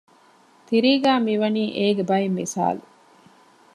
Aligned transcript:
ތިރީގައި 0.67 1.21
މި 1.25 1.33
ވަނީ 1.41 1.63
އޭގެ 1.77 2.03
ބައެއް 2.09 2.35
މިސާލު 2.37 2.83